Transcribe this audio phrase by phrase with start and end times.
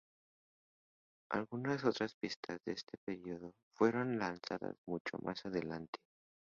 [1.31, 5.99] Algunas otras pistas de este período fueron lanzadas mucho más adelante.